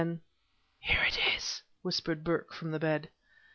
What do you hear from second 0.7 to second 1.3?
"Here it